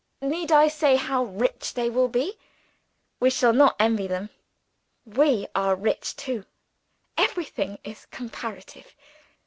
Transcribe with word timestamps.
Need 0.23 0.51
I 0.51 0.67
say 0.67 0.95
how 0.95 1.25
rich 1.25 1.75
they 1.75 1.87
will 1.87 2.07
be? 2.07 2.39
We 3.19 3.29
shall 3.29 3.53
not 3.53 3.75
envy 3.79 4.07
them 4.07 4.31
we 5.05 5.45
are 5.53 5.75
rich 5.75 6.15
too. 6.15 6.45
Everything 7.19 7.77
is 7.83 8.07
comparative. 8.07 8.95